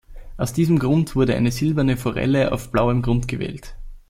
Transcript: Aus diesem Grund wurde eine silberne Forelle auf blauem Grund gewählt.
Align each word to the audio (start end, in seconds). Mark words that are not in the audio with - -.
Aus 0.35 0.51
diesem 0.51 0.79
Grund 0.79 1.15
wurde 1.15 1.35
eine 1.35 1.51
silberne 1.51 1.95
Forelle 1.95 2.53
auf 2.53 2.71
blauem 2.71 3.03
Grund 3.03 3.27
gewählt. 3.27 3.75